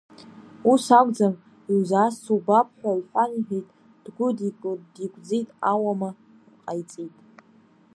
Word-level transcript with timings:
Ус 0.71 0.85
акәӡам, 0.99 1.33
иузаасцо 1.71 2.31
убап, 2.37 2.67
ҳәа 2.79 2.93
лҳәан 2.99 3.31
иҳәеит, 3.37 3.67
дгәыдикылт, 4.03 4.83
дигәӡит, 4.95 5.47
ауама 5.71 6.09
ҟаиҵит. 6.63 7.15